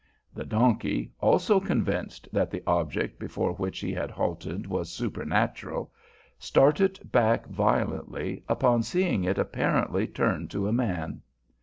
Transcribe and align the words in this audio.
The 0.33 0.45
donkey, 0.47 1.11
also 1.19 1.59
convinced 1.59 2.27
that 2.31 2.49
the 2.49 2.63
object 2.65 3.19
before 3.19 3.51
which 3.53 3.81
he 3.81 3.93
had 3.93 4.09
halted 4.09 4.65
was 4.65 4.91
supernatural, 4.91 5.91
started 6.39 6.99
back 7.11 7.45
violently 7.45 8.43
upon 8.49 8.81
seeing 8.81 9.23
it 9.25 9.37
apparently 9.37 10.07
turn 10.07 10.47
to 10.47 10.67
a 10.67 10.73
man. 10.73 11.21